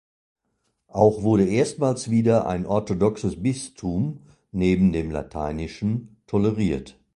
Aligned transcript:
Auch 0.87 1.21
wurde 1.21 1.45
erstmals 1.45 2.09
wieder 2.09 2.47
ein 2.47 2.65
orthodoxes 2.65 3.43
Bistum, 3.43 4.21
neben 4.51 4.93
dem 4.93 5.11
lateinischen, 5.11 6.17
toleriert. 6.25 6.97